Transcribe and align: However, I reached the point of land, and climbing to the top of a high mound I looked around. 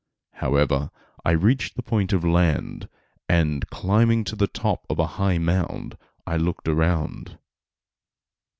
However, 0.33 0.89
I 1.23 1.29
reached 1.33 1.75
the 1.75 1.83
point 1.83 2.11
of 2.11 2.23
land, 2.25 2.89
and 3.29 3.69
climbing 3.69 4.23
to 4.23 4.35
the 4.35 4.47
top 4.47 4.87
of 4.89 4.97
a 4.97 5.05
high 5.21 5.37
mound 5.37 5.95
I 6.25 6.37
looked 6.37 6.67
around. 6.67 7.37